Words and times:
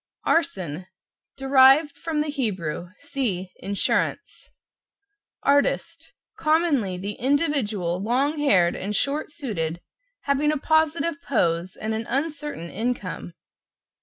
=ARSON= 0.25 0.87
Derived 1.37 1.95
from 1.95 2.21
the 2.21 2.29
Hebrew. 2.29 2.89
(See 3.01 3.51
=INSURANCE=). 3.61 4.49
=ARTIST= 5.43 6.13
Commonly, 6.39 6.97
the 6.97 7.19
individual 7.19 8.01
long 8.01 8.39
haired 8.39 8.75
and 8.75 8.95
short 8.95 9.29
suited, 9.29 9.79
having 10.21 10.51
a 10.51 10.57
positive 10.57 11.21
pose 11.21 11.75
and 11.75 11.93
an 11.93 12.07
uncertain 12.09 12.71
income. 12.71 13.33